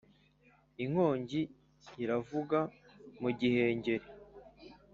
Inkongi 0.83 1.41
iravuga 2.03 2.59
mu 3.21 3.29
gihengeri, 3.39 4.07